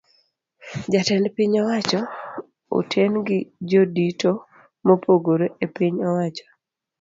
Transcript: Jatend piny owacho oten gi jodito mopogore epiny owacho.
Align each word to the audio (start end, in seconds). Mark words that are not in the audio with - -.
Jatend 0.91 1.25
piny 1.35 1.55
owacho 1.63 1.99
oten 2.79 3.13
gi 3.27 3.39
jodito 3.69 4.31
mopogore 4.85 5.47
epiny 5.65 5.95
owacho. 6.09 6.47